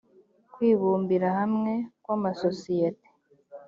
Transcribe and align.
kwibumbira 0.53 1.27
hamwe 1.39 1.73
kw 2.03 2.09
amasosiyete 2.15 3.07